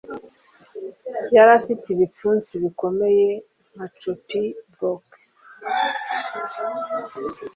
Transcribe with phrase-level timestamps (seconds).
[1.35, 3.27] Yari afite ibipfunsi bikomeye
[3.73, 5.05] nka choppin 'blok,